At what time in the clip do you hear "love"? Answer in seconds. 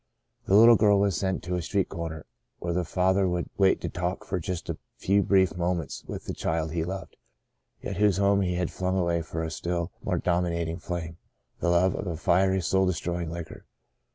11.69-11.93